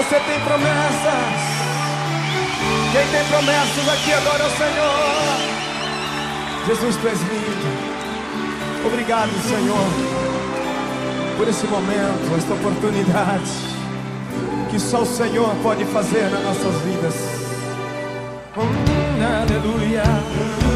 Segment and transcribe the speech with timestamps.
[0.00, 1.40] Você tem promessas.
[2.90, 4.96] Quem tem promessas aqui adora o Senhor.
[6.66, 7.18] Jesus, tu és.
[8.86, 9.90] Obrigado, Senhor,
[11.36, 13.50] por esse momento, esta oportunidade
[14.70, 17.14] que só o Senhor pode fazer nas nossas vidas.
[18.56, 18.72] Hum,
[19.42, 20.69] aleluia.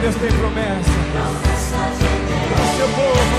[0.00, 0.90] Deus tem promessa.
[2.52, 3.36] O seu povo.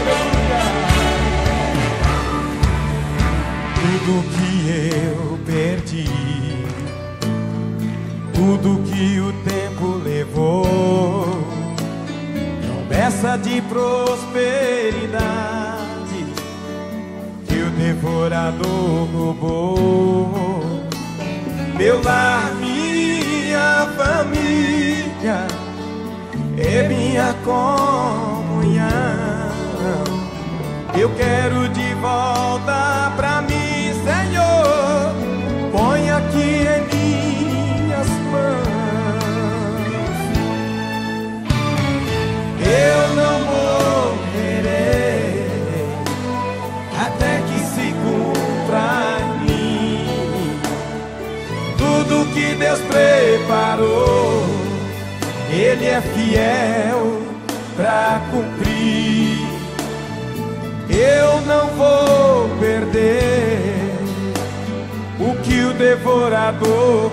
[3.75, 4.51] Tudo que
[5.05, 6.07] eu perdi,
[8.33, 11.57] tudo que o tempo levou
[12.87, 15.05] promessa de prosperidade
[17.47, 20.83] que o devorador roubou.
[21.77, 22.66] Meu lar, minha
[30.99, 35.13] Eu quero de volta pra mim, Senhor.
[35.71, 38.67] Põe aqui em minhas mãos.
[42.65, 43.39] Eu não
[44.15, 44.65] morrerei
[46.99, 48.87] até que se cumpra
[49.21, 50.59] em mim
[51.77, 54.47] tudo que Deus preparou.
[55.51, 57.21] Ele é fiel
[57.75, 59.16] para cumprir.
[60.97, 63.75] Eu não vou perder
[65.19, 67.11] o que o devorador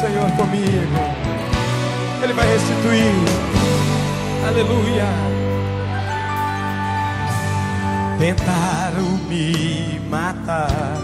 [0.00, 0.98] Senhor comigo,
[2.22, 3.14] Ele vai restituir.
[4.46, 5.06] Aleluia.
[8.18, 10.98] Tentaram me matar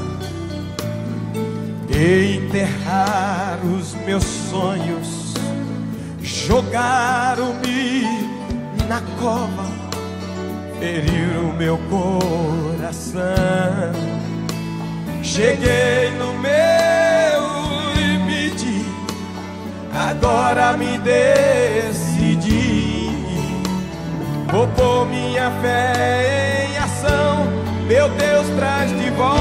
[1.88, 5.34] e enterrar os meus sonhos.
[6.20, 8.02] Jogaram-me
[8.88, 9.70] na cova,
[10.80, 13.22] feriram meu coração.
[15.22, 16.79] Cheguei no meu
[19.92, 22.40] agora me decidi.
[24.50, 27.46] Vou pôr minha fé em ação.
[27.86, 29.39] Meu Deus traz de volta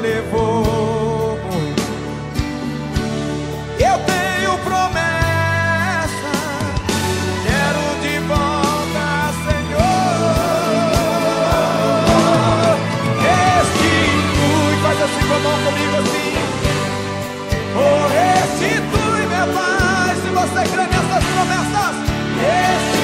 [0.00, 1.38] levou.
[3.78, 6.32] Eu tenho promessa,
[7.44, 9.06] quero de volta,
[9.44, 10.38] Senhor.
[13.22, 16.32] Restitui, faz assim com a mão comigo assim.
[17.80, 21.94] Oh, restitui, meu Pai, se você crê nessas promessas.
[22.40, 22.97] Restitui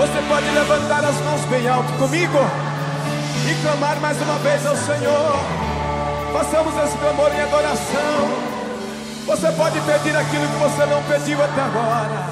[0.00, 2.38] Você pode levantar as mãos bem alto comigo
[3.46, 5.38] e clamar mais uma vez ao Senhor.
[6.32, 8.30] Façamos esse clamor em adoração.
[9.26, 12.30] Você pode pedir aquilo que você não pediu até agora.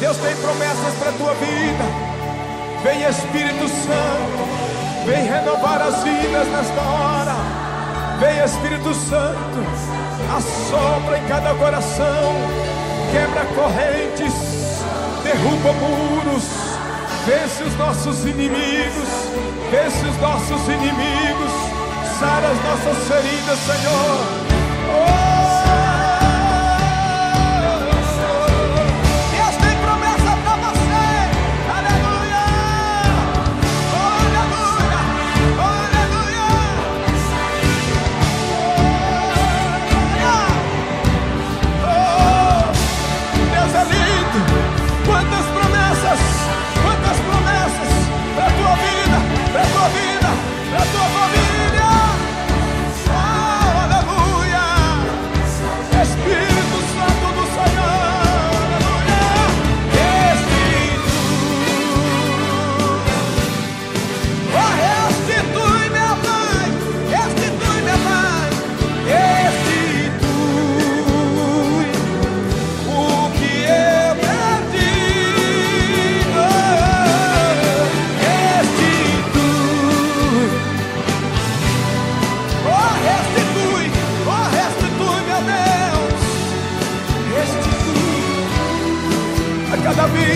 [0.00, 1.84] Deus tem promessas para a tua vida.
[2.82, 7.36] Vem Espírito Santo, vem renovar as vidas nesta hora.
[8.18, 9.60] Vem Espírito Santo,
[10.34, 12.32] assopra em cada coração,
[13.12, 14.32] quebra correntes,
[15.22, 16.77] derruba muros,
[17.28, 19.08] vence os nossos inimigos,
[19.70, 21.52] vence os nossos inimigos,
[22.18, 25.34] sara as nossas feridas, Senhor.
[25.34, 25.37] Oh!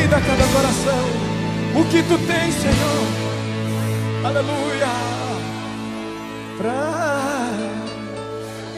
[0.09, 1.05] da cada coração.
[1.75, 3.07] O que tu tens, Senhor.
[4.25, 4.87] Aleluia.
[6.57, 7.51] Pra,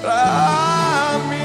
[0.00, 1.44] pra mim.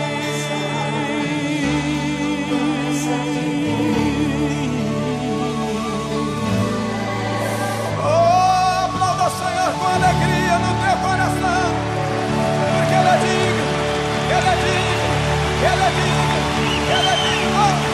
[7.97, 11.69] Oh, aplauda o Senhor com alegria no teu coração.
[12.73, 13.65] Porque ela é digna,
[14.31, 15.07] ela é digna,
[15.67, 16.37] ela é digna,
[16.91, 17.88] ela é digna.